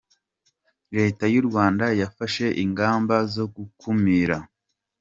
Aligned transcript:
Leta 0.95 1.23
y’u 1.33 1.43
Rwanda 1.47 1.85
yafashe 2.01 2.45
ingamba 2.63 3.15
zo 3.35 3.45
gukumira. 3.55 4.37